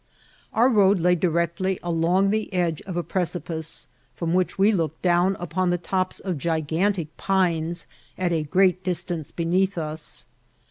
Our 0.51 0.67
road 0.67 0.99
lay 0.99 1.13
di 1.13 1.27
rectly 1.27 1.77
along 1.83 2.31
the 2.31 2.51
edge 2.51 2.81
of 2.87 2.97
a 2.97 3.03
precipice, 3.03 3.85
from 4.15 4.33
which 4.33 4.57
we 4.57 4.71
looked 4.71 5.03
down 5.03 5.37
upon 5.39 5.69
the 5.69 5.77
tops 5.77 6.19
of 6.19 6.39
gigantic 6.39 7.15
pines 7.17 7.85
at 8.17 8.33
a 8.33 8.41
great 8.41 8.83
distance 8.83 9.31
beneath 9.31 9.77
us. 9.77 10.25